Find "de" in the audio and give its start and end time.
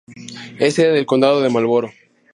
1.41-1.51